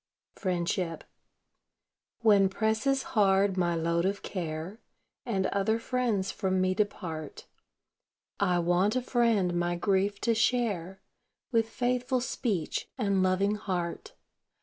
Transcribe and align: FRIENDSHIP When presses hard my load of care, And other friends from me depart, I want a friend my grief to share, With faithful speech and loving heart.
FRIENDSHIP 0.35 1.03
When 2.21 2.49
presses 2.49 3.03
hard 3.13 3.55
my 3.55 3.75
load 3.75 4.03
of 4.03 4.23
care, 4.23 4.79
And 5.27 5.45
other 5.45 5.77
friends 5.77 6.31
from 6.31 6.59
me 6.59 6.73
depart, 6.73 7.45
I 8.39 8.57
want 8.57 8.95
a 8.95 9.03
friend 9.03 9.53
my 9.53 9.75
grief 9.75 10.19
to 10.21 10.33
share, 10.33 11.03
With 11.51 11.69
faithful 11.69 12.19
speech 12.19 12.89
and 12.97 13.21
loving 13.21 13.53
heart. 13.57 14.13